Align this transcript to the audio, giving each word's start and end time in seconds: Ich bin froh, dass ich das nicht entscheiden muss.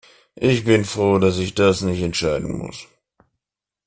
Ich 0.33 0.63
bin 0.65 0.83
froh, 0.83 1.19
dass 1.19 1.37
ich 1.37 1.53
das 1.53 1.81
nicht 1.81 2.01
entscheiden 2.01 2.57
muss. 2.57 2.87